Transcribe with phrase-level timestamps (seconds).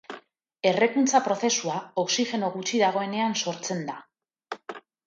[0.69, 4.03] Errekuntza-prozesuan oxigeno gutxi dagoenean sortzen da.